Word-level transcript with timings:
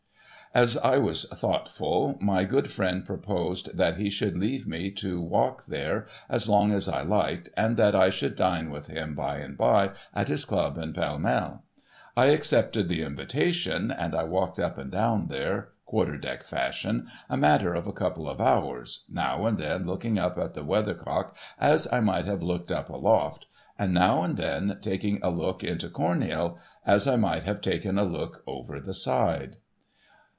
As 0.53 0.75
I 0.75 0.97
was 0.97 1.23
thoughtful, 1.29 2.17
my 2.19 2.43
good 2.43 2.69
friend 2.69 3.05
proposed 3.05 3.77
that 3.77 3.95
he 3.95 4.09
should 4.09 4.35
leave 4.37 4.67
me 4.67 4.91
to 4.95 5.21
walk 5.21 5.67
there 5.67 6.07
as 6.29 6.49
long 6.49 6.73
as 6.73 6.89
I 6.89 7.03
liked, 7.03 7.47
and 7.55 7.77
that 7.77 7.95
I 7.95 8.09
should 8.09 8.35
dine 8.35 8.69
with 8.69 8.87
him 8.87 9.15
by 9.15 9.37
and 9.37 9.57
by 9.57 9.91
at 10.13 10.27
his 10.27 10.43
club 10.43 10.77
in 10.77 10.91
Pall 10.91 11.19
Mall. 11.19 11.63
I 12.17 12.25
accepted 12.25 12.89
the 12.89 13.01
invita 13.01 13.53
tion 13.53 13.91
and 13.91 14.13
I 14.13 14.25
walked 14.25 14.59
up 14.59 14.77
and 14.77 14.91
down 14.91 15.27
there, 15.29 15.69
quarter 15.85 16.17
deck 16.17 16.43
fashion, 16.43 17.07
a 17.29 17.37
matter 17.37 17.73
of 17.73 17.87
a 17.87 17.93
couple 17.93 18.27
of 18.27 18.41
hours; 18.41 19.05
now 19.09 19.45
and 19.45 19.57
then 19.57 19.85
looking 19.87 20.19
up 20.19 20.37
at 20.37 20.53
the 20.53 20.65
weathercock 20.65 21.33
as 21.61 21.87
I 21.93 22.01
might 22.01 22.25
have 22.25 22.43
looked 22.43 22.73
up 22.73 22.89
aloft; 22.89 23.45
and 23.79 23.93
now 23.93 24.21
and 24.21 24.35
then 24.35 24.79
taking 24.81 25.17
a 25.23 25.29
look 25.29 25.63
into 25.63 25.87
Cornhill, 25.87 26.59
as 26.85 27.07
I 27.07 27.15
might 27.15 27.43
have 27.43 27.61
taken 27.61 27.97
a 27.97 28.03
look 28.03 28.43
over 28.45 28.81
the 28.81 28.93
side. 28.93 29.55